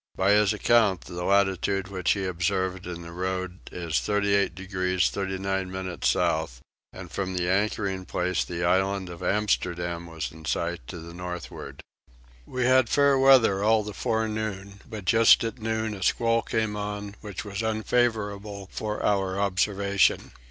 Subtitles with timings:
[0.15, 5.69] By his account the latitude which he observed in the road is 38 degrees 39
[5.69, 6.59] minutes south;
[6.91, 11.81] and from the anchoring place the island of Amsterdam was in sight to the northward.
[12.47, 17.13] We had fair weather all the forenoon, but just at noon a squall came on
[17.21, 20.31] which was unfavourable for our observation.